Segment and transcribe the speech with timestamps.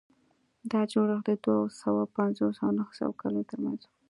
[0.71, 3.89] دا جوړښت د دوه سوه پنځوس او نهه سوه کلونو ترمنځ و.